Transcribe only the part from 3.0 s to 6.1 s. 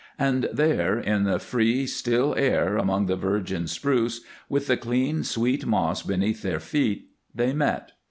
the virgin spruce, with the clean, sweet moss